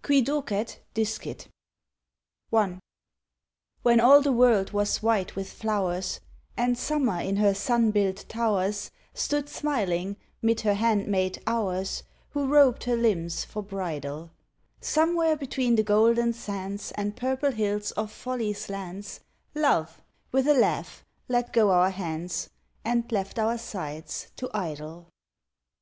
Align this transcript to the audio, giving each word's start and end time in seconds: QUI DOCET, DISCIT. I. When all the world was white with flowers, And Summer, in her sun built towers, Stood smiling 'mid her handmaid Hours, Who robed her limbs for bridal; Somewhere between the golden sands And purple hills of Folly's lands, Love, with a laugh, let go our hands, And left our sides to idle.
QUI 0.00 0.22
DOCET, 0.22 0.80
DISCIT. 0.94 1.48
I. 2.50 2.78
When 3.82 4.00
all 4.00 4.22
the 4.22 4.32
world 4.32 4.70
was 4.70 5.02
white 5.02 5.36
with 5.36 5.52
flowers, 5.52 6.20
And 6.56 6.78
Summer, 6.78 7.20
in 7.20 7.36
her 7.36 7.52
sun 7.52 7.90
built 7.90 8.24
towers, 8.26 8.90
Stood 9.12 9.50
smiling 9.50 10.16
'mid 10.40 10.62
her 10.62 10.72
handmaid 10.72 11.42
Hours, 11.46 12.02
Who 12.30 12.46
robed 12.46 12.84
her 12.84 12.96
limbs 12.96 13.44
for 13.44 13.62
bridal; 13.62 14.30
Somewhere 14.80 15.36
between 15.36 15.74
the 15.76 15.82
golden 15.82 16.32
sands 16.32 16.90
And 16.92 17.14
purple 17.14 17.50
hills 17.52 17.90
of 17.90 18.10
Folly's 18.10 18.70
lands, 18.70 19.20
Love, 19.54 20.00
with 20.32 20.48
a 20.48 20.54
laugh, 20.54 21.04
let 21.28 21.52
go 21.52 21.70
our 21.70 21.90
hands, 21.90 22.48
And 22.86 23.04
left 23.12 23.38
our 23.38 23.58
sides 23.58 24.28
to 24.36 24.48
idle. 24.54 25.08